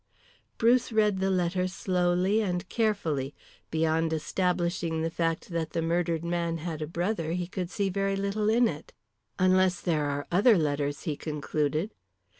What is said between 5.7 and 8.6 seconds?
the murdered man had a brother he could see very little